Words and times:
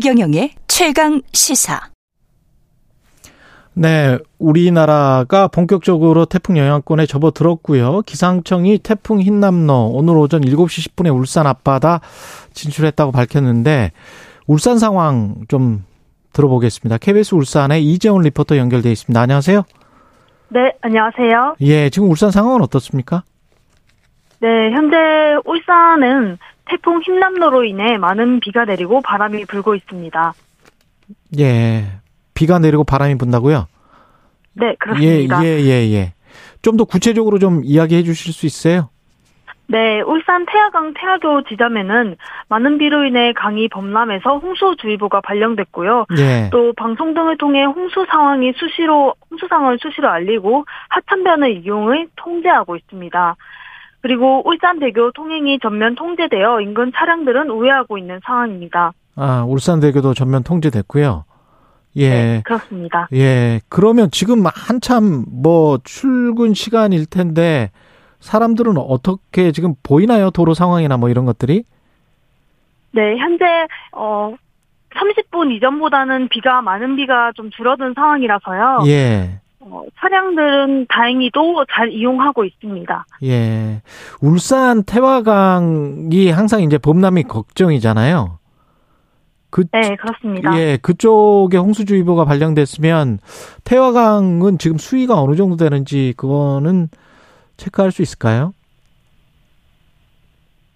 최경영의 0.00 0.50
최강 0.68 1.22
시사. 1.32 1.80
네, 3.74 4.16
우리나라가 4.38 5.48
본격적으로 5.48 6.24
태풍 6.24 6.56
영향권에 6.56 7.04
접어들었고요. 7.06 8.02
기상청이 8.02 8.78
태풍 8.78 9.20
흰남노 9.20 9.90
오늘 9.92 10.16
오전 10.16 10.42
7시 10.42 10.94
10분에 10.94 11.12
울산 11.12 11.48
앞바다 11.48 12.00
진출했다고 12.52 13.10
밝혔는데 13.10 13.90
울산 14.46 14.78
상황 14.78 15.34
좀 15.48 15.84
들어보겠습니다. 16.32 16.98
KBS 16.98 17.34
울산의 17.34 17.84
이재원 17.84 18.22
리포터 18.22 18.56
연결돼 18.56 18.92
있습니다. 18.92 19.20
안녕하세요. 19.20 19.64
네, 20.50 20.60
안녕하세요. 20.80 21.56
예, 21.62 21.90
지금 21.90 22.08
울산 22.08 22.30
상황은 22.30 22.62
어떻습니까? 22.62 23.24
네, 24.40 24.70
현재 24.70 24.96
울산은 25.44 26.38
태풍 26.68 27.00
흰남노로 27.02 27.64
인해 27.64 27.98
많은 27.98 28.40
비가 28.40 28.64
내리고 28.64 29.00
바람이 29.02 29.44
불고 29.46 29.74
있습니다. 29.74 30.32
예, 31.38 31.84
비가 32.34 32.58
내리고 32.58 32.84
바람이 32.84 33.16
분다고요? 33.16 33.66
네, 34.54 34.74
그렇습니다. 34.78 35.44
예, 35.44 35.48
예, 35.48 35.62
예, 35.62 35.92
예. 35.94 36.12
좀 36.62 36.76
더 36.76 36.84
구체적으로 36.84 37.38
좀 37.38 37.62
이야기해 37.64 38.02
주실 38.02 38.32
수 38.32 38.46
있어요? 38.46 38.90
네, 39.70 40.00
울산 40.00 40.46
태화강 40.46 40.94
태화교 40.94 41.42
지점에는 41.44 42.16
많은 42.48 42.78
비로 42.78 43.04
인해 43.04 43.34
강이 43.34 43.68
범람해서 43.68 44.38
홍수주의보가 44.38 45.20
발령됐고요. 45.20 46.06
예. 46.18 46.48
또 46.50 46.72
방송 46.72 47.12
등을 47.12 47.36
통해 47.36 47.64
홍수 47.64 48.06
상황이 48.08 48.52
수시로 48.56 49.14
홍수 49.30 49.46
상황을 49.46 49.78
수시로 49.78 50.08
알리고 50.08 50.64
하천변의 50.88 51.58
이용을 51.64 52.08
통제하고 52.16 52.76
있습니다. 52.76 53.36
그리고 54.00 54.42
울산대교 54.48 55.12
통행이 55.12 55.58
전면 55.60 55.94
통제되어 55.94 56.60
인근 56.60 56.92
차량들은 56.94 57.50
우회하고 57.50 57.98
있는 57.98 58.20
상황입니다. 58.24 58.92
아, 59.16 59.44
울산대교도 59.46 60.14
전면 60.14 60.42
통제됐고요. 60.44 61.24
예. 61.96 62.08
네, 62.08 62.42
그렇습니다. 62.44 63.08
예. 63.12 63.60
그러면 63.68 64.10
지금 64.12 64.44
한참 64.46 65.24
뭐 65.28 65.78
출근 65.82 66.54
시간일 66.54 67.06
텐데 67.06 67.70
사람들은 68.20 68.76
어떻게 68.76 69.52
지금 69.52 69.74
보이나요? 69.82 70.30
도로 70.30 70.54
상황이나 70.54 70.96
뭐 70.96 71.08
이런 71.08 71.24
것들이? 71.24 71.64
네, 72.92 73.16
현재 73.16 73.44
어 73.92 74.34
30분 74.94 75.52
이전보다는 75.56 76.28
비가 76.28 76.62
많은 76.62 76.96
비가 76.96 77.32
좀 77.32 77.50
줄어든 77.50 77.94
상황이라서요. 77.94 78.84
예. 78.86 79.40
어, 79.60 79.82
차량들은 79.98 80.86
다행히도 80.88 81.64
잘 81.70 81.90
이용하고 81.92 82.44
있습니다. 82.44 83.06
예. 83.24 83.82
울산 84.20 84.84
태화강이 84.84 86.30
항상 86.30 86.62
이제 86.62 86.78
범람이 86.78 87.24
걱정이잖아요. 87.24 88.38
그, 89.50 89.64
네, 89.72 89.96
그렇습니다. 89.96 90.56
예, 90.58 90.78
그쪽에 90.80 91.56
홍수주의보가 91.56 92.24
발령됐으면 92.26 93.18
태화강은 93.64 94.58
지금 94.58 94.76
수위가 94.76 95.20
어느 95.20 95.36
정도 95.36 95.56
되는지 95.56 96.14
그거는 96.16 96.88
체크할 97.56 97.90
수 97.90 98.02
있을까요? 98.02 98.52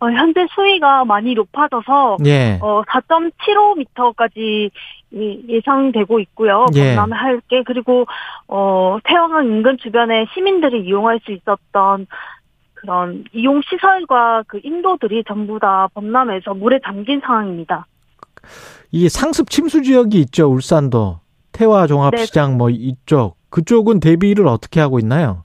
어, 0.00 0.10
현재 0.10 0.46
수위가 0.52 1.04
많이 1.04 1.34
높아져서 1.34 2.16
예. 2.24 2.58
어, 2.60 2.82
4.75m까지 2.82 4.70
예상되고 5.12 6.20
있고요. 6.20 6.66
예. 6.74 6.94
범람할 6.94 7.42
게 7.48 7.62
그리고 7.64 8.06
어, 8.48 8.98
태화강 9.04 9.46
인근 9.46 9.76
주변에 9.78 10.26
시민들이 10.34 10.84
이용할 10.84 11.20
수 11.24 11.32
있었던 11.32 12.06
그런 12.74 13.24
이용 13.32 13.60
시설과 13.62 14.44
그 14.46 14.60
인도들이 14.62 15.24
전부 15.26 15.58
다 15.58 15.88
범람해서 15.94 16.54
물에 16.54 16.80
잠긴 16.84 17.20
상황입니다. 17.20 17.86
이 18.90 19.08
상습 19.08 19.50
침수 19.50 19.82
지역이 19.82 20.18
있죠, 20.20 20.50
울산도. 20.50 21.20
태화 21.52 21.86
종합시장 21.86 22.56
뭐 22.56 22.70
이쪽. 22.70 23.36
그쪽은 23.50 24.00
대비를 24.00 24.46
어떻게 24.46 24.80
하고 24.80 24.98
있나요? 24.98 25.44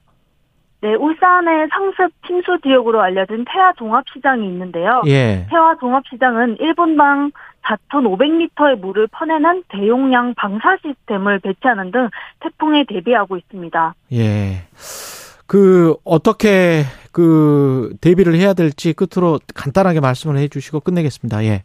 네, 0.80 0.94
울산의 0.94 1.68
상습 1.70 2.12
침수 2.26 2.58
지역으로 2.62 3.00
알려진 3.00 3.44
태화 3.44 3.72
종합시장이 3.74 4.46
있는데요. 4.46 5.02
예. 5.06 5.46
태화 5.50 5.76
종합시장은 5.80 6.56
1분당 6.58 7.32
4,500리터의 7.62 8.78
물을 8.78 9.06
퍼내는 9.08 9.64
대용량 9.68 10.34
방사 10.34 10.76
시스템을 10.82 11.40
배치하는 11.40 11.90
등 11.90 12.08
태풍에 12.40 12.84
대비하고 12.88 13.36
있습니다. 13.36 13.94
예. 14.12 14.66
그 15.46 15.96
어떻게 16.04 16.84
그 17.12 17.94
대비를 18.00 18.34
해야 18.36 18.52
될지 18.52 18.92
끝으로 18.92 19.40
간단하게 19.54 20.00
말씀을 20.00 20.36
해 20.38 20.48
주시고 20.48 20.80
끝내겠습니다. 20.80 21.44
예. 21.44 21.62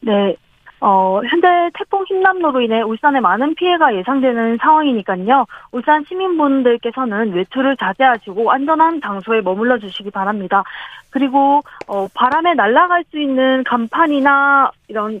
네. 0.00 0.36
어, 0.84 1.20
현재 1.30 1.46
태풍 1.78 2.04
흰남노로 2.08 2.60
인해 2.60 2.82
울산에 2.82 3.20
많은 3.20 3.54
피해가 3.54 3.94
예상되는 3.94 4.58
상황이니까요. 4.60 5.46
울산 5.70 6.04
시민분들께서는 6.08 7.32
외출을 7.34 7.76
자제하시고 7.76 8.50
안전한 8.50 9.00
장소에 9.00 9.42
머물러 9.42 9.78
주시기 9.78 10.10
바랍니다. 10.10 10.64
그리고 11.10 11.62
어, 11.86 12.08
바람에 12.14 12.54
날아갈 12.54 13.04
수 13.12 13.20
있는 13.20 13.62
간판이나 13.62 14.72
이런 14.88 15.20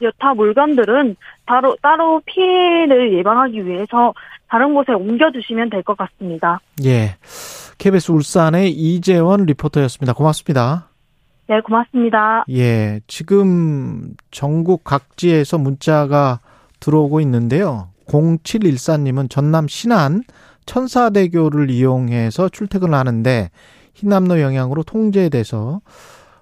여타 0.00 0.32
물건들은 0.34 1.16
따로 1.44 1.76
따로 1.82 2.20
피해를 2.24 3.14
예방하기 3.14 3.66
위해서 3.66 4.14
다른 4.48 4.74
곳에 4.74 4.92
옮겨 4.92 5.28
주시면 5.32 5.70
될 5.70 5.82
것 5.82 5.96
같습니다. 5.96 6.60
예. 6.84 7.16
KBS 7.78 8.12
울산의 8.12 8.70
이재원 8.70 9.44
리포터였습니다. 9.44 10.12
고맙습니다. 10.12 10.88
네, 11.46 11.60
고맙습니다. 11.60 12.44
예. 12.50 13.00
지금 13.06 14.14
전국 14.30 14.84
각지에서 14.84 15.58
문자가 15.58 16.40
들어오고 16.80 17.20
있는데요. 17.20 17.88
0714님은 18.06 19.30
전남 19.30 19.68
신안 19.68 20.22
천사대교를 20.66 21.70
이용해서 21.70 22.48
출퇴근을 22.48 22.94
하는데 22.94 23.50
흰남노 23.94 24.40
영향으로 24.40 24.82
통제돼서 24.82 25.80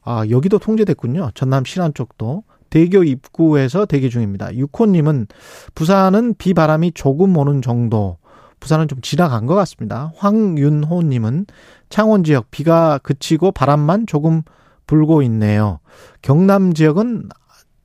아, 0.05 0.25
여기도 0.31 0.59
통제됐군요. 0.59 1.31
전남 1.35 1.65
신안 1.65 1.95
쪽도 1.95 2.45
대교 2.71 3.05
입구에서 3.05 3.87
대기 3.87 4.09
중입니다. 4.11 4.55
육호님은 4.55 5.27
부산은 5.75 6.35
비 6.39 6.55
바람이 6.55 6.93
조금 6.93 7.37
오는 7.37 7.61
정도. 7.61 8.17
부산은 8.61 8.89
좀 8.89 9.01
지나간 9.03 9.47
것 9.47 9.55
같습니다. 9.57 10.13
황윤호님은 10.17 11.47
창원 11.91 12.25
지역 12.25 12.51
비가 12.51 12.99
그치고 13.03 13.51
바람만 13.51 14.07
조금 14.07 14.43
불고 14.93 15.23
있네요. 15.23 15.81
경남 16.21 16.75
지역은 16.75 17.31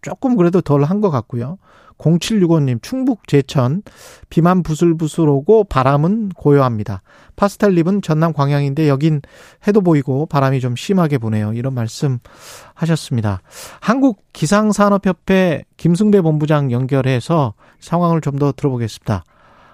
조금 0.01 0.35
그래도 0.35 0.59
덜 0.59 0.83
한 0.83 0.99
것 0.99 1.09
같고요. 1.09 1.57
0765님, 1.97 2.83
충북 2.83 3.27
제천, 3.29 3.81
비만 4.29 4.61
부슬부슬 4.61 5.27
오고 5.29 5.63
바람은 5.63 6.29
고요합니다. 6.35 7.01
파스텔립은 7.37 8.01
전남 8.01 8.33
광양인데 8.33 8.89
여긴 8.89 9.21
해도 9.65 9.79
보이고 9.79 10.25
바람이 10.25 10.59
좀 10.59 10.75
심하게 10.75 11.17
부네요. 11.17 11.53
이런 11.53 11.73
말씀 11.73 12.19
하셨습니다. 12.75 13.41
한국 13.79 14.21
기상산업협회 14.33 15.63
김승배 15.77 16.19
본부장 16.21 16.73
연결해서 16.73 17.53
상황을 17.79 18.19
좀 18.19 18.37
더 18.37 18.51
들어보겠습니다. 18.51 19.23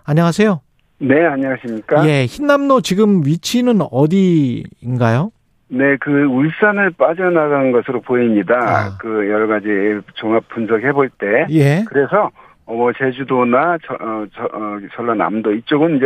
안녕하세요. 0.03 0.61
네, 1.00 1.25
안녕하십니까? 1.25 2.07
예, 2.07 2.25
흰남노 2.27 2.79
지금 2.81 3.25
위치는 3.25 3.81
어디인가요? 3.91 5.31
네, 5.73 5.97
그 6.00 6.25
울산을 6.25 6.91
빠져나간 6.91 7.72
것으로 7.72 8.01
보입니다. 8.01 8.53
아. 8.56 8.97
그 9.00 9.28
여러 9.28 9.47
가지 9.47 9.67
종합 10.13 10.47
분석해 10.50 10.91
볼 10.91 11.09
때. 11.09 11.47
예. 11.50 11.84
그래서 11.88 12.30
어 12.68 12.92
제주도나 12.95 13.77
저, 13.86 13.95
어, 13.95 14.25
저, 14.36 14.44
어, 14.44 14.80
전라남도 14.95 15.51
이쪽은 15.53 15.98
이제 15.98 16.06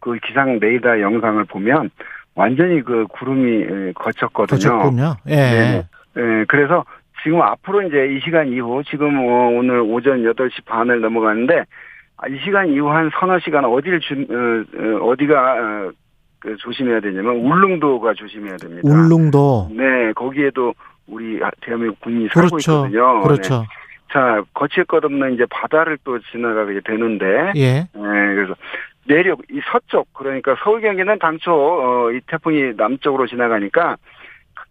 그 0.00 0.18
기상 0.26 0.58
레이더 0.58 1.00
영상을 1.00 1.44
보면 1.44 1.90
완전히 2.34 2.82
그 2.82 3.06
구름이 3.10 3.62
에, 3.64 3.92
거쳤거든요. 3.92 4.58
도착군요. 4.58 5.14
예. 5.28 5.34
네. 5.34 5.82
예, 6.16 6.44
그래서 6.48 6.84
지금 7.22 7.42
앞으로 7.42 7.82
이제 7.82 8.14
이 8.14 8.20
시간 8.24 8.48
이후 8.48 8.82
지금 8.88 9.18
어, 9.18 9.50
오늘 9.58 9.80
오전 9.80 10.22
8시 10.22 10.64
반을 10.64 11.02
넘어가는데 11.02 11.64
아, 12.16 12.28
이 12.28 12.38
시간 12.42 12.68
이후 12.70 12.88
한 12.88 13.10
서너 13.20 13.38
시간 13.40 13.66
어디를 13.66 14.00
주, 14.00 14.14
어, 14.14 15.06
어, 15.06 15.16
디가 15.18 15.34
어, 15.36 15.92
그 16.40 16.56
조심해야 16.56 17.00
되냐면 17.00 17.36
울릉도가 17.36 18.14
조심해야 18.14 18.56
됩니다. 18.56 18.88
울릉도. 18.88 19.68
네, 19.72 20.12
거기에도 20.14 20.74
우리 21.06 21.38
대한민국 21.60 22.00
국민이 22.00 22.28
살고 22.32 22.48
그렇죠. 22.48 22.72
있거든요. 22.86 23.20
그렇죠. 23.22 23.60
네. 23.60 23.66
자, 24.12 24.42
거칠 24.54 24.84
것 24.84 25.04
없는 25.04 25.34
이제 25.34 25.44
바다를 25.50 25.98
또 26.02 26.18
지나가게 26.32 26.80
되는데, 26.84 27.52
예. 27.56 27.80
네, 27.82 27.88
그래서 27.94 28.54
내륙 29.06 29.42
이 29.50 29.60
서쪽 29.70 30.12
그러니까 30.12 30.56
서울 30.62 30.80
경기는 30.80 31.18
당초 31.18 31.52
어, 31.52 32.12
이 32.12 32.20
태풍이 32.26 32.72
남쪽으로 32.76 33.26
지나가니까 33.26 33.96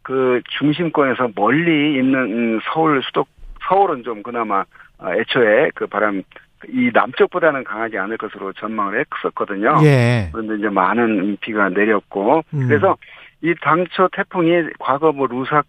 그 0.01 0.41
중심권에서 0.57 1.29
멀리 1.35 1.97
있는 1.97 2.15
음, 2.15 2.59
서울 2.71 3.01
수도 3.03 3.25
서울은 3.67 4.03
좀 4.03 4.23
그나마 4.23 4.63
어, 4.97 5.13
애초에 5.13 5.71
그 5.75 5.87
바람 5.87 6.23
이 6.67 6.91
남쪽보다는 6.93 7.63
강하지 7.63 7.97
않을 7.97 8.17
것으로 8.17 8.51
전망을 8.53 9.05
했었거든요. 9.15 9.79
예. 9.83 10.29
그런데 10.31 10.55
이제 10.57 10.69
많은 10.69 11.37
비가 11.39 11.69
내렸고 11.69 12.43
음. 12.53 12.67
그래서 12.67 12.97
이 13.41 13.53
당초 13.61 14.09
태풍이 14.11 14.51
과거 14.79 15.11
뭐 15.11 15.27
루삭 15.27 15.65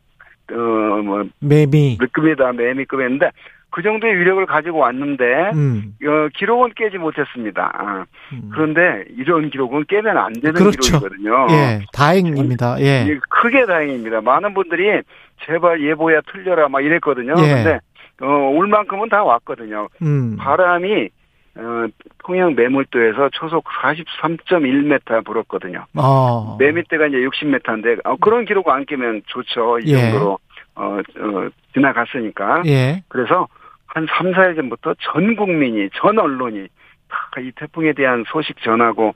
어뭐 0.53 1.25
매미. 1.41 1.99
급이다 2.13 2.53
매미급이었는데 2.53 3.31
그 3.71 3.83
정도의 3.83 4.19
위력을 4.19 4.45
가지고 4.47 4.79
왔는데 4.79 5.51
음. 5.55 5.95
어, 6.05 6.29
기록은 6.35 6.73
깨지 6.75 6.99
못했습니다. 6.99 7.71
아, 7.73 8.05
음. 8.33 8.51
그런데 8.53 9.05
이런 9.17 9.49
기록은 9.49 9.85
깨면 9.87 10.19
안 10.19 10.33
되는 10.33 10.55
그렇죠. 10.55 10.99
기록이거든요. 10.99 11.47
예, 11.51 11.81
다행입니다. 11.93 12.81
예. 12.81 13.05
이게 13.05 13.21
크게 13.29 13.67
다행입니다. 13.67 14.23
많은 14.23 14.55
분들이 14.55 15.01
제발 15.47 15.81
예보야 15.83 16.21
틀려라 16.33 16.69
막 16.69 16.81
이랬거든요. 16.81 17.35
예. 17.39 17.55
근데 17.55 17.81
어, 18.20 18.26
올 18.55 18.67
만큼은 18.69 19.08
다 19.08 19.22
왔거든요. 19.25 19.88
음. 20.02 20.37
바람이 20.37 21.08
어, 21.56 21.87
통영 22.19 22.55
매물도에서 22.55 23.31
초속 23.32 23.64
43.1m 23.64 25.25
불었거든요. 25.25 25.84
어. 25.96 26.56
매미대가 26.58 27.06
이제 27.08 27.17
60m인데 27.19 28.00
어, 28.05 28.17
그런 28.20 28.44
기록 28.44 28.69
안 28.69 28.84
깨면 28.84 29.22
좋죠. 29.26 29.78
이 29.81 29.93
예. 29.93 30.11
정도로 30.11 30.38
어, 30.76 30.84
어, 30.84 31.49
지나갔으니까. 31.75 32.62
예. 32.67 33.02
그래서 33.08 33.49
한 33.87 34.06
3, 34.19 34.32
4일 34.32 34.56
전부터 34.56 34.94
전 35.00 35.34
국민이 35.37 35.88
전 35.94 36.19
언론이 36.19 36.69
다 37.08 37.40
이 37.40 37.50
태풍에 37.56 37.93
대한 37.93 38.25
소식 38.28 38.56
전하고 38.62 39.14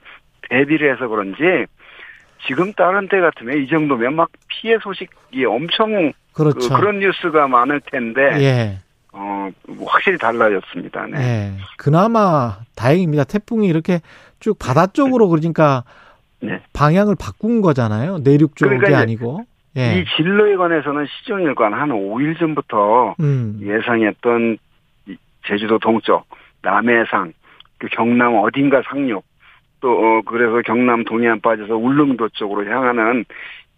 대비를 0.49 0.93
해서 0.93 1.07
그런지 1.07 1.65
지금 2.47 2.73
다른 2.73 3.07
때 3.07 3.19
같으면 3.19 3.57
이 3.61 3.67
정도면 3.67 4.15
막 4.15 4.29
피해 4.47 4.77
소식이 4.81 5.45
엄청 5.45 6.11
그렇죠. 6.33 6.75
그, 6.75 6.81
런 6.81 6.99
뉴스가 6.99 7.47
많을 7.47 7.79
텐데 7.81 8.21
예. 8.41 8.77
어 9.17 9.49
확실히 9.85 10.17
달라졌습니다. 10.17 11.07
네. 11.07 11.17
예. 11.17 11.51
그나마 11.77 12.57
다행입니다. 12.75 13.23
태풍이 13.23 13.67
이렇게 13.67 14.01
쭉 14.39 14.59
바다 14.59 14.87
쪽으로 14.87 15.29
그러니까 15.29 15.85
네. 16.41 16.59
방향을 16.73 17.15
바꾼 17.19 17.61
거잖아요. 17.61 18.17
내륙 18.19 18.55
쪽이 18.57 18.75
그러니까 18.77 18.99
아니고. 18.99 19.45
예. 19.77 19.99
이 19.99 20.05
진로에 20.15 20.55
관해서는 20.55 21.05
시정일관 21.05 21.73
한 21.73 21.89
5일 21.89 22.37
전부터 22.39 23.15
음. 23.19 23.59
예상했던 23.61 24.57
이 25.07 25.17
제주도 25.47 25.79
동쪽, 25.79 26.25
남해상, 26.61 27.33
그 27.77 27.87
경남 27.91 28.35
어딘가 28.35 28.81
상륙, 28.89 29.25
또 29.81 29.91
어, 29.91 30.21
그래서 30.25 30.61
경남 30.65 31.03
동해안 31.03 31.41
빠져서 31.41 31.75
울릉도 31.75 32.29
쪽으로 32.29 32.65
향하는 32.69 33.25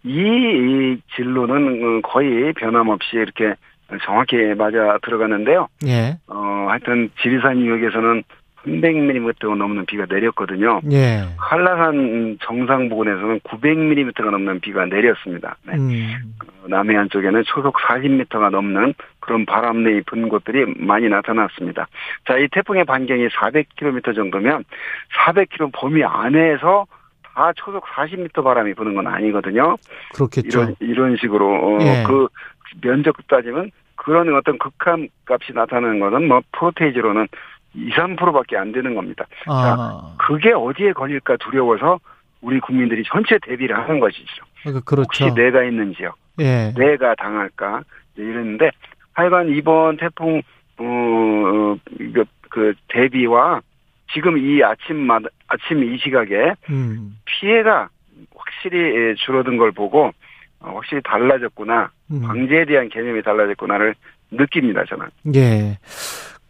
이, 0.04 0.10
이 0.10 1.00
진로는 1.16 1.98
어, 1.98 2.00
거의 2.02 2.52
변함없이 2.52 3.16
이렇게 3.16 3.54
정확히 4.04 4.36
맞아 4.56 4.98
들어갔는데요. 5.02 5.68
예. 5.86 6.18
어, 6.26 6.66
하여튼 6.68 7.10
지리산 7.22 7.60
유역에서는 7.60 8.22
300mm가 8.64 9.56
넘는 9.56 9.86
비가 9.86 10.04
내렸거든요. 10.08 10.80
예. 10.90 11.24
한라산 11.38 12.38
정상 12.42 12.88
부근에서는 12.88 13.40
900mm가 13.40 14.30
넘는 14.30 14.60
비가 14.60 14.84
내렸습니다. 14.84 15.56
네. 15.66 15.74
음. 15.76 16.34
남해안 16.66 17.08
쪽에는 17.10 17.44
초속 17.46 17.76
40m가 17.78 18.50
넘는 18.50 18.94
그런 19.20 19.46
바람이 19.46 20.02
분 20.02 20.28
곳들이 20.28 20.66
많이 20.76 21.08
나타났습니다. 21.08 21.88
자, 22.26 22.36
이 22.36 22.48
태풍의 22.52 22.84
반경이 22.84 23.28
400km 23.28 24.14
정도면 24.14 24.64
400km 25.24 25.70
범위 25.72 26.04
안에서 26.04 26.86
다 27.22 27.52
초속 27.54 27.84
40m 27.86 28.42
바람이 28.42 28.74
부는 28.74 28.94
건 28.94 29.06
아니거든요. 29.06 29.76
그렇겠죠. 30.14 30.48
이런 30.48 30.74
이런 30.80 31.16
식으로 31.16 31.46
어, 31.46 31.78
예. 31.80 32.02
그 32.04 32.26
면적 32.80 33.16
따지면 33.26 33.70
그런 33.96 34.34
어떤 34.34 34.58
극한 34.58 35.08
값이 35.28 35.52
나타나는 35.52 36.00
거는 36.00 36.28
뭐 36.28 36.40
프로테이지로는 36.52 37.26
2, 37.74 37.90
3%밖에 37.90 38.56
안 38.56 38.72
되는 38.72 38.94
겁니다. 38.94 39.26
아. 39.46 40.14
그게 40.18 40.52
어디에 40.52 40.92
걸릴까 40.92 41.36
두려워서 41.36 41.98
우리 42.40 42.60
국민들이 42.60 43.02
전체 43.06 43.38
대비를 43.42 43.76
하는 43.76 44.00
것이죠. 44.00 44.44
그러니까 44.60 44.84
그렇죠. 44.84 45.06
혹시 45.06 45.34
내가 45.34 45.64
있는 45.64 45.94
지역 45.94 46.16
예. 46.38 46.72
내가 46.76 47.14
당할까 47.16 47.82
이랬는데 48.16 48.70
하여간 49.12 49.48
이번 49.50 49.96
태풍 49.96 50.42
어, 50.78 51.76
이거 52.00 52.24
그 52.50 52.74
대비와 52.88 53.60
지금 54.12 54.38
이 54.38 54.62
아침마다 54.62 55.28
아침 55.48 55.82
이 55.82 55.98
시각에 55.98 56.54
음. 56.70 57.18
피해가 57.24 57.88
확실히 58.34 58.78
예, 58.78 59.14
줄어든 59.16 59.56
걸 59.56 59.72
보고 59.72 60.12
어, 60.60 60.72
확실히 60.74 61.02
달라졌구나 61.02 61.90
음. 62.10 62.20
방제에 62.22 62.64
대한 62.64 62.88
개념이 62.88 63.22
달라졌구나를 63.22 63.94
느낍니다 64.30 64.84
저는. 64.88 65.06
예. 65.34 65.78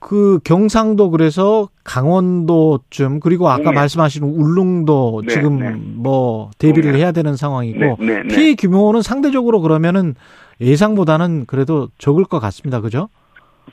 그 0.00 0.38
경상도 0.44 1.10
그래서 1.10 1.68
강원도쯤 1.84 3.20
그리고 3.20 3.48
아까 3.48 3.70
네. 3.70 3.72
말씀하신 3.72 4.22
울릉도 4.22 5.22
네, 5.26 5.34
지금 5.34 5.58
네. 5.58 5.70
뭐 5.70 6.50
대비를 6.58 6.92
네. 6.92 6.98
해야 6.98 7.12
되는 7.12 7.34
상황이고 7.34 7.78
네, 7.78 7.96
네, 7.98 8.22
네. 8.22 8.28
피해 8.28 8.54
규모는 8.54 9.02
상대적으로 9.02 9.60
그러면은 9.60 10.14
예상보다는 10.60 11.46
그래도 11.46 11.88
적을 11.98 12.24
것 12.24 12.38
같습니다. 12.38 12.80
그죠? 12.80 13.08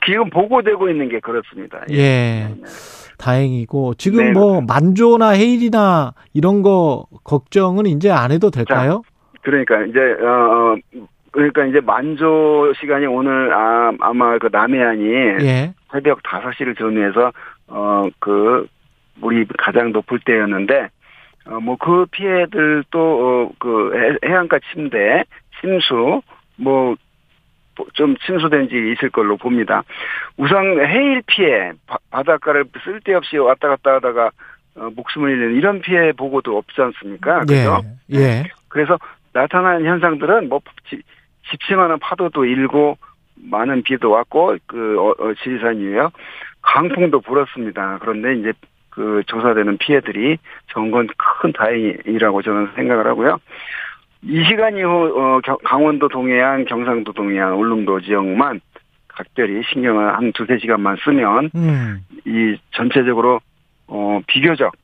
지금 0.04 0.28
보고되고 0.30 0.90
있는 0.90 1.08
게 1.08 1.20
그렇습니다. 1.20 1.80
예. 1.90 1.96
네, 1.96 2.54
네. 2.56 2.62
다행이고 3.18 3.94
지금 3.94 4.26
네, 4.26 4.30
뭐 4.32 4.60
만조나 4.60 5.30
해일이나 5.30 6.12
이런 6.34 6.62
거 6.62 7.06
걱정은 7.24 7.86
이제 7.86 8.10
안 8.10 8.30
해도 8.30 8.50
될까요? 8.50 9.02
그러니까 9.42 9.82
이제 9.86 9.98
어 9.98 10.74
어, 10.74 10.76
그러니까 11.36 11.66
이제 11.66 11.80
만조 11.80 12.72
시간이 12.80 13.04
오늘 13.06 13.52
아, 13.52 13.92
아마 14.00 14.38
그 14.38 14.48
남해안이 14.50 15.04
예. 15.44 15.74
새벽 15.92 16.22
5시를 16.22 16.76
전후해서 16.78 17.30
어 17.68 18.08
그 18.20 18.66
물이 19.20 19.46
가장 19.58 19.92
높을 19.92 20.18
때였는데 20.24 20.88
어 21.46 21.58
뭐 21.60 21.76
그 21.76 22.06
피해들도 22.10 23.50
어그 23.60 24.18
해안가 24.24 24.58
침대, 24.72 25.24
침수 25.60 26.22
뭐 26.56 26.96
좀 27.92 28.16
침수된 28.24 28.70
지 28.70 28.92
있을 28.92 29.10
걸로 29.10 29.36
봅니다. 29.36 29.82
우선 30.38 30.80
해일 30.80 31.22
피해 31.26 31.72
바, 31.86 31.98
바닷가를 32.10 32.64
쓸데없이 32.82 33.36
왔다 33.36 33.68
갔다 33.68 33.96
하다가 33.96 34.30
어, 34.76 34.88
목숨을 34.96 35.30
잃는 35.30 35.56
이런 35.56 35.80
피해 35.82 36.10
보고도 36.12 36.56
없지 36.56 36.80
않습니까? 36.80 37.40
그죠? 37.40 37.82
예. 38.14 38.18
예. 38.18 38.44
그래서 38.68 38.96
나타나는 39.34 39.84
현상들은 39.84 40.48
뭐 40.48 40.60
지- 40.88 41.02
집중하는 41.50 41.98
파도도 41.98 42.44
일고 42.44 42.98
많은 43.50 43.82
비도 43.82 44.10
왔고 44.10 44.56
그 44.66 44.98
어, 45.00 45.10
어, 45.18 45.34
지리산 45.42 45.78
유역 45.80 46.12
강풍도 46.62 47.20
불었습니다. 47.20 47.98
그런데 48.00 48.34
이제 48.34 48.52
그 48.90 49.22
조사되는 49.26 49.76
피해들이 49.78 50.38
적은 50.72 50.90
건 50.90 51.06
큰 51.42 51.52
다행이라고 51.52 52.42
저는 52.42 52.70
생각을 52.74 53.06
하고요. 53.06 53.38
이 54.22 54.42
시간 54.44 54.76
이후 54.76 54.88
어, 54.88 55.40
겨- 55.44 55.58
강원도 55.58 56.08
동해안, 56.08 56.64
경상도 56.64 57.12
동해안, 57.12 57.52
울릉도 57.52 58.00
지역만 58.00 58.60
각별히 59.08 59.62
신경을 59.70 60.16
한 60.16 60.32
두세 60.32 60.58
시간만 60.58 60.96
쓰면 61.04 61.50
음. 61.54 62.00
이 62.24 62.56
전체적으로 62.72 63.40
어 63.86 64.20
비교적 64.26 64.74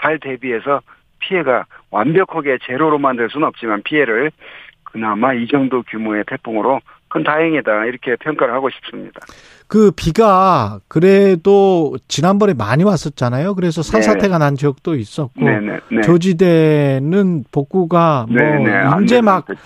잘 0.00 0.18
대비해서 0.18 0.80
피해가 1.20 1.66
완벽하게 1.90 2.58
제로로 2.62 2.98
만들 2.98 3.28
수는 3.28 3.46
없지만 3.46 3.82
피해를 3.82 4.30
그나마 4.92 5.34
이 5.34 5.46
정도 5.48 5.82
규모의 5.82 6.24
태풍으로 6.26 6.80
큰 7.08 7.24
다행이다 7.24 7.86
이렇게 7.86 8.16
평가를 8.16 8.52
하고 8.54 8.68
싶습니다. 8.70 9.20
그 9.66 9.90
비가 9.94 10.78
그래도 10.88 11.96
지난번에 12.08 12.54
많이 12.54 12.84
왔었잖아요. 12.84 13.54
그래서 13.54 13.82
산사태가 13.82 14.38
난 14.38 14.56
지역도 14.56 14.94
있었고 14.94 15.44
네네 15.44 15.80
네. 15.90 16.00
조지대는 16.02 17.44
복구가 17.52 18.26
뭐 18.28 18.36
네네, 18.36 18.70
안 18.72 19.04
이제 19.04 19.20
막 19.20 19.46
되는 19.46 19.58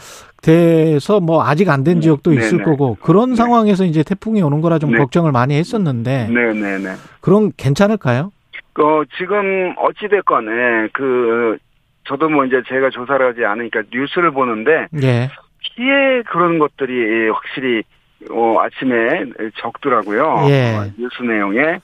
돼서 0.43 1.21
뭐 1.21 1.45
아직 1.45 1.69
안 1.69 1.85
된 1.85 2.01
지역도 2.01 2.31
네네. 2.31 2.43
있을 2.43 2.63
거고 2.65 2.97
그런 3.01 3.31
네. 3.31 3.37
상황에서 3.37 3.85
이제 3.85 4.03
태풍이 4.03 4.43
오는 4.43 4.61
거라 4.61 4.79
좀 4.79 4.91
네. 4.93 4.99
걱정을 4.99 5.31
많이 5.33 5.55
했었는데 5.55 6.29
네네네. 6.31 6.95
그럼 7.21 7.51
괜찮을까요? 7.57 8.33
어 8.79 9.03
지금 9.19 9.75
어찌 9.79 10.09
됐건에 10.09 10.89
그 10.93 11.59
저도 12.05 12.29
뭐 12.29 12.45
이제 12.45 12.63
제가 12.67 12.91
조사를 12.91 13.25
하지 13.27 13.45
않으니까 13.45 13.83
뉴스를 13.93 14.31
보는데 14.33 14.87
예. 15.03 15.31
피해 15.61 16.23
그런 16.23 16.59
것들이 16.59 17.29
확실히 17.31 17.83
어 18.31 18.57
아침에 18.61 19.25
적더라고요. 19.57 20.47
예. 20.49 20.77
어, 20.77 20.85
뉴스 20.99 21.23
내용에 21.23 21.81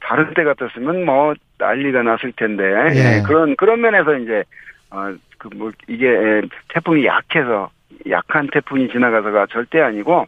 다른 0.00 0.32
때 0.34 0.44
같았으면 0.44 1.04
뭐 1.04 1.34
난리가 1.58 2.02
났을 2.02 2.32
텐데 2.32 2.64
예. 2.94 3.18
예, 3.18 3.22
그런 3.22 3.56
그런 3.56 3.80
면에서 3.80 4.14
이제 4.16 4.42
어 4.90 5.12
그 5.38 5.50
뭐 5.54 5.70
이게 5.86 6.06
예, 6.06 6.42
태풍이 6.68 7.04
약해서 7.04 7.70
약한 8.08 8.48
태풍이 8.52 8.88
지나가서가 8.88 9.46
절대 9.50 9.80
아니고 9.80 10.26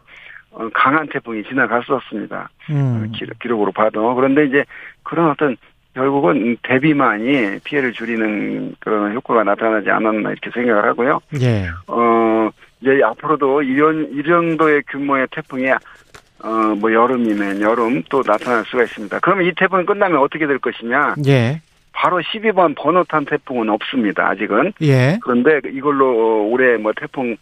어, 0.51 0.69
강한 0.75 1.09
태풍이 1.09 1.43
지나갔었습니다. 1.45 2.51
음. 2.71 3.11
기- 3.15 3.25
기록으로 3.41 3.73
봐도 3.73 4.15
그런데 4.15 4.45
이제 4.45 4.65
그런 5.03 5.31
어떤 5.31 5.57
결국은 5.99 6.57
대비만이 6.63 7.59
피해를 7.65 7.93
줄이는 7.93 8.77
그런 8.79 9.13
효과가 9.15 9.43
나타나지 9.43 9.91
않았나 9.91 10.31
이렇게 10.31 10.49
생각을 10.51 10.85
하고요. 10.85 11.19
예. 11.41 11.69
어, 11.89 12.51
이제 12.81 13.01
앞으로도 13.03 13.63
이런, 13.63 14.09
이 14.13 14.23
정도의 14.23 14.85
규모의 14.89 15.27
태풍이, 15.33 15.69
어, 15.71 16.49
뭐 16.79 16.93
여름이면 16.93 17.61
여름 17.63 18.01
또 18.09 18.23
나타날 18.25 18.65
수가 18.67 18.85
있습니다. 18.85 19.19
그러면 19.19 19.47
이 19.47 19.53
태풍이 19.57 19.85
끝나면 19.85 20.21
어떻게 20.21 20.47
될 20.47 20.61
것이냐? 20.61 21.17
예. 21.27 21.61
바로 21.93 22.21
12번 22.21 22.77
번호 22.77 23.03
탄 23.03 23.25
태풍은 23.25 23.69
없습니다, 23.69 24.29
아직은. 24.29 24.75
예. 24.83 25.19
그런데 25.21 25.61
이걸로 25.69 26.49
올해 26.49 26.77
뭐 26.77 26.93
태풍 26.97 27.37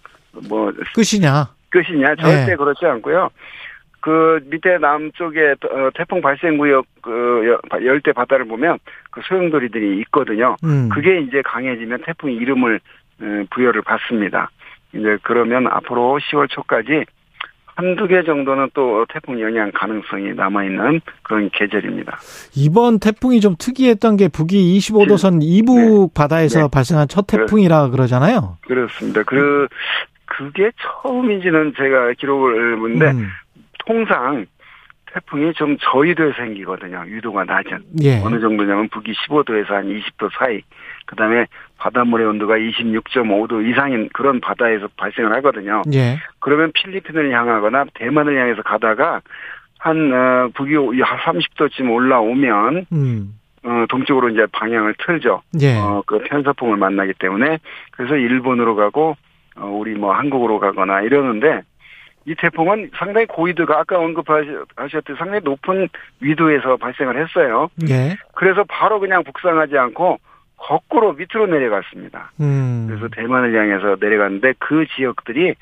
뭐 0.49 0.73
끝이냐? 0.95 1.51
것이냐 1.71 2.15
절대 2.17 2.47
네. 2.47 2.57
그렇지 2.57 2.87
않고요. 2.87 3.29
그 4.07 4.39
밑에 4.49 4.79
남쪽에 4.79 5.57
어, 5.69 5.91
태풍 5.97 6.21
발생 6.21 6.59
구역 6.59 6.87
그 7.03 7.43
여- 7.75 7.85
열대 7.85 8.13
바다를 8.13 8.45
보면 8.45 8.79
그 9.11 9.21
소용돌이들이 9.25 9.99
있거든요. 10.03 10.55
음. 10.63 10.89
그게 10.93 11.19
이제 11.19 11.43
강해지면 11.45 12.03
태풍 12.07 12.31
이름을 12.31 12.79
어, 13.21 13.25
부여를 13.51 13.83
받습니다. 13.83 14.49
이제 14.93 15.19
그러면 15.25 15.67
앞으로 15.67 16.21
10월 16.23 16.49
초까지 16.49 17.05
한두 17.75 18.07
개 18.07 18.23
정도는 18.23 18.71
또 18.75 19.05
태풍 19.13 19.41
영향 19.41 19.73
가능성이 19.75 20.35
남아있는 20.35 21.01
그런 21.25 21.51
계절입니다. 21.53 22.17
이번 22.55 23.01
태풍이 23.01 23.41
좀 23.41 23.57
특이했던 23.59 24.17
게 24.19 24.29
북위 24.29 24.79
25도선 24.79 25.41
이북 25.43 26.15
바다에서 26.15 26.61
네. 26.63 26.69
발생한 26.73 27.09
첫 27.09 27.27
태풍이라 27.27 27.89
그러잖아요. 27.91 28.57
그렇습니다. 28.69 29.25
그, 29.25 29.67
그게 30.27 30.71
처음인지는 31.03 31.75
제가 31.77 32.13
기록을 32.13 32.77
보는데 32.77 33.11
음. 33.11 33.27
통상 33.87 34.47
태풍이 35.13 35.53
좀 35.55 35.77
저위도에 35.79 36.33
생기거든요. 36.37 37.05
유도가 37.07 37.45
낮은. 37.45 37.79
예. 38.03 38.21
어느 38.23 38.39
정도냐면 38.41 38.89
북위 38.89 39.15
15도에서 39.15 39.69
한 39.69 39.87
20도 39.87 40.31
사이. 40.39 40.61
그 41.07 41.17
다음에 41.17 41.47
바닷물의 41.79 42.27
온도가 42.27 42.57
26.5도 42.57 43.67
이상인 43.67 44.11
그런 44.13 44.41
바다에서 44.41 44.89
발생을 44.97 45.33
하거든요. 45.37 45.83
예. 45.95 46.19
그러면 46.41 46.71
필리핀을 46.73 47.33
향하거나 47.33 47.87
대만을 47.95 48.39
향해서 48.39 48.63
가다가 48.63 49.23
한, 49.79 50.13
어, 50.13 50.51
북위 50.55 50.75
30도쯤 50.75 51.91
올라오면, 51.91 52.87
음. 52.93 53.35
어, 53.65 53.85
동쪽으로 53.89 54.31
이제 54.31 54.47
방향을 54.53 54.95
틀죠. 54.99 55.43
예. 55.61 55.77
어, 55.79 56.03
그 56.07 56.19
편서풍을 56.21 56.77
만나기 56.77 57.13
때문에 57.19 57.59
그래서 57.93 58.17
일본으로 58.17 58.77
가고 58.77 59.17
어, 59.57 59.67
우리 59.67 59.95
뭐 59.95 60.13
한국으로 60.13 60.61
가거나 60.61 61.01
이러는데 61.03 61.63
이 62.27 62.35
태풍은 62.35 62.91
상당히 62.97 63.27
고위도가 63.27 63.79
아까 63.79 63.99
언급하셨듯이 63.99 65.17
상당히 65.19 65.41
높은 65.45 65.89
위도에서 66.21 66.77
발생을 66.77 67.17
했어요. 67.23 67.69
예. 67.89 68.17
그래서 68.35 68.65
바로 68.69 68.99
그냥 68.99 69.23
북상하지 69.23 69.79
않고 69.79 70.19
거꾸로 70.57 71.13
밑으로 71.13 71.47
내려갔습니다. 71.47 72.33
음. 72.41 72.87
그래서 72.89 73.09
대만을 73.09 73.55
향해서 73.55 73.97
내려갔는데 74.01 74.55
그 74.59 74.87
지역들이 74.97 75.55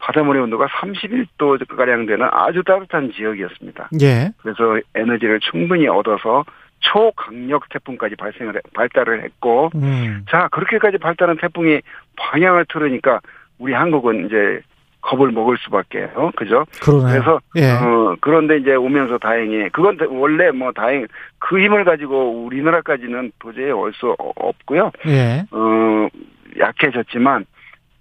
바닷물의 0.00 0.42
온도가 0.42 0.66
31도 0.66 1.76
가량 1.76 2.06
되는 2.06 2.26
아주 2.32 2.62
따뜻한 2.64 3.12
지역이었습니다. 3.12 3.90
예. 4.00 4.32
그래서 4.42 4.80
에너지를 4.94 5.38
충분히 5.40 5.86
얻어서 5.86 6.44
초강력 6.80 7.68
태풍까지 7.68 8.16
발생을 8.16 8.56
해- 8.56 8.60
발달을 8.74 9.22
했고 9.22 9.70
음. 9.74 10.24
자 10.28 10.48
그렇게까지 10.50 10.98
발달한 10.98 11.36
태풍이 11.36 11.80
방향을 12.16 12.64
틀으니까 12.68 13.20
우리 13.58 13.74
한국은 13.74 14.26
이제 14.26 14.60
겁을 15.02 15.30
먹을 15.32 15.56
수밖에요 15.58 16.30
그죠 16.36 16.64
그러네요. 16.82 17.08
그래서 17.22 17.40
예. 17.56 17.70
어 17.72 18.16
그런데 18.20 18.58
이제 18.58 18.74
오면서 18.74 19.18
다행히 19.18 19.68
그건 19.70 19.98
원래 20.10 20.50
뭐 20.50 20.72
다행 20.72 21.06
그 21.38 21.58
힘을 21.58 21.84
가지고 21.84 22.44
우리나라까지는 22.44 23.32
도저히 23.38 23.70
올 23.70 23.92
수 23.94 24.14
없고요 24.18 24.90
예. 25.06 25.44
어 25.50 26.08
약해졌지만 26.58 27.46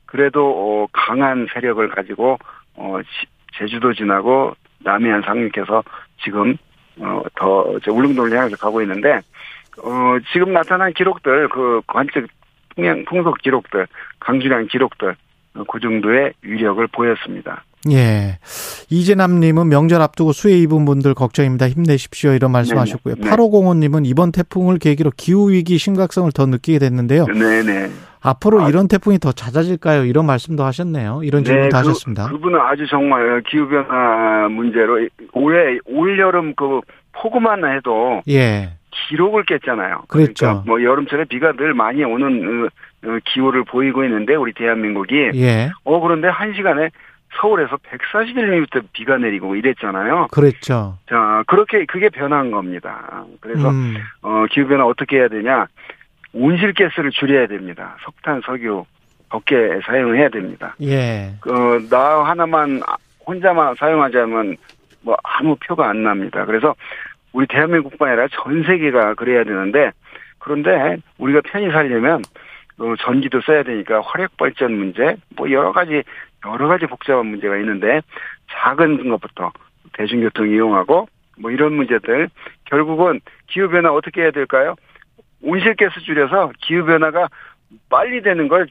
그래도 0.06 0.46
어 0.50 0.88
강한 0.92 1.48
세력을 1.54 1.88
가지고 1.90 2.38
어 2.76 3.00
시- 3.04 3.28
제주도 3.58 3.94
지나고 3.94 4.54
남해안 4.80 5.22
상륙해서 5.24 5.84
지금 6.24 6.56
어 7.00 7.24
더 7.36 7.78
울릉도를 7.88 8.38
향해서 8.38 8.58
가고 8.58 8.82
있는데 8.82 9.22
어 9.84 10.18
지금 10.34 10.52
나타난 10.54 10.92
기록들 10.94 11.48
그 11.50 11.82
관측 11.88 12.28
풍향 12.76 13.06
풍속 13.06 13.38
기록들 13.40 13.88
강주량 14.20 14.68
기록들 14.68 15.10
어, 15.10 15.16
그 15.54 15.80
정도의 15.80 16.34
위력을 16.42 16.86
보였습니다. 16.88 17.64
예. 17.90 18.40
이재남님은 18.90 19.70
명절 19.70 20.02
앞두고 20.02 20.34
수해 20.34 20.58
입은 20.58 20.86
분들 20.86 21.14
걱정입니다. 21.14 21.70
힘내십시오. 21.70 22.34
이런 22.34 22.52
말씀하셨고요. 22.52 23.16
네네. 23.16 23.30
8505님은 23.30 24.06
이번 24.06 24.32
태풍을 24.32 24.80
계기로 24.80 25.12
기후위기 25.16 25.78
심각성을 25.78 26.30
더 26.34 26.46
느끼게 26.46 26.80
됐는데요. 26.80 27.26
네네. 27.26 27.90
앞으로 28.22 28.64
아. 28.64 28.70
이런 28.70 28.90
태풍이 28.90 29.18
더 29.18 29.32
잦아질까요? 29.32 30.04
이런 30.04 30.26
말씀도 30.26 30.64
하셨네요. 30.64 31.22
이런 31.24 31.46
질문도 31.46 31.78
하셨습니다. 31.78 32.26
그, 32.28 32.34
그분은 32.34 32.60
아주 32.60 32.86
정말 32.88 33.42
기후변화 33.48 34.50
문제로 34.50 35.08
올해 35.32 35.80
올 35.86 36.20
여름 36.20 36.54
그 36.56 36.82
폭우만 37.14 37.64
해도 37.78 38.22
예. 38.28 38.74
기록을 38.92 39.46
깼잖아요. 39.46 40.04
그랬죠. 40.08 40.46
그러니까 40.46 40.64
뭐 40.66 40.84
여름철에 40.84 41.26
비가 41.26 41.54
늘 41.54 41.74
많이 41.74 42.04
오는 42.04 42.66
어, 42.66 42.66
어, 42.66 42.70
기후를 43.26 43.64
보이고 43.64 44.04
있는데 44.04 44.36
우리 44.36 44.54
대한민국이 44.54 45.32
예. 45.36 45.70
어 45.84 46.00
그런데 46.00 46.28
한 46.28 46.54
시간에 46.54 46.90
서울에서 47.40 47.78
141mm 47.78 48.88
비가 48.92 49.18
내리고 49.18 49.56
이랬잖아요. 49.56 50.28
그랬죠. 50.32 50.98
자 51.08 51.44
그렇게 51.48 51.86
그게 51.86 52.10
변한 52.10 52.52
겁니다. 52.52 53.26
그래서 53.40 53.70
음. 53.70 53.96
어 54.22 54.46
기후 54.52 54.68
변화 54.68 54.86
어떻게 54.86 55.18
해야 55.18 55.28
되냐? 55.28 55.68
온실가스를 56.34 57.12
줄여야 57.12 57.48
됩니다. 57.48 57.98
석탄, 58.04 58.42
석유 58.46 58.86
적게 59.32 59.80
사용해야 59.86 60.30
됩니다. 60.30 60.76
예. 60.82 61.34
어나 61.46 62.24
하나만 62.24 62.82
혼자만 63.26 63.76
사용하자면 63.76 64.58
뭐 65.02 65.16
아무 65.24 65.56
표가 65.56 65.90
안 65.90 66.04
납니다. 66.04 66.46
그래서 66.46 66.76
우리 67.32 67.46
대한민국뿐 67.48 68.08
아니라 68.08 68.28
전 68.32 68.64
세계가 68.64 69.14
그래야 69.14 69.44
되는데 69.44 69.92
그런데 70.40 70.98
우리가 71.18 71.42
편히 71.46 71.72
살려면 71.72 72.24
어, 72.80 72.96
전기도 73.00 73.42
써야 73.42 73.64
되니까 73.64 74.02
화력 74.02 74.36
발전 74.38 74.74
문제 74.74 75.18
뭐 75.36 75.52
여러 75.52 75.72
가지 75.72 76.04
여러 76.46 76.68
가지 76.68 76.86
복잡한 76.86 77.26
문제가 77.26 77.58
있는데 77.58 78.02
작은 78.52 79.10
것부터 79.10 79.52
대중교통 79.94 80.50
이용하고 80.50 81.08
뭐 81.38 81.52
이런 81.52 81.74
문제들 81.74 82.30
결국은 82.66 83.20
기후 83.48 83.70
변화 83.70 83.92
어떻게 83.92 84.22
해야 84.22 84.32
될까요? 84.32 84.76
온실가스 85.42 86.02
줄여서 86.02 86.52
기후 86.62 86.86
변화가 86.86 87.30
빨리 87.90 88.22
되는 88.22 88.48
걸 88.48 88.68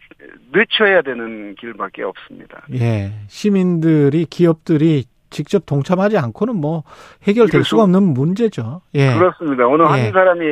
늦춰야 0.52 1.02
되는 1.02 1.54
길밖에 1.56 2.02
없습니다. 2.02 2.62
예. 2.74 3.12
시민들이 3.28 4.24
기업들이 4.26 5.04
직접 5.30 5.66
동참하지 5.66 6.18
않고는 6.18 6.56
뭐 6.56 6.84
해결될 7.24 7.50
그렇죠. 7.50 7.68
수가 7.68 7.82
없는 7.84 8.02
문제죠. 8.02 8.80
예. 8.94 9.14
그렇습니다. 9.14 9.66
어느 9.66 9.82
예. 9.82 9.86
한 9.86 10.12
사람이 10.12 10.44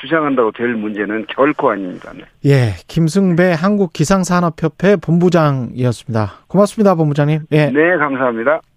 주장한다고 0.00 0.52
될 0.52 0.74
문제는 0.74 1.26
결코 1.28 1.70
아닙니다. 1.70 2.12
네. 2.14 2.24
예. 2.46 2.74
김승배 2.86 3.52
한국기상산업협회 3.52 4.96
본부장이었습니다. 4.96 6.32
고맙습니다, 6.48 6.94
본부장님. 6.94 7.40
예. 7.52 7.66
네, 7.70 7.96
감사합니다. 7.98 8.60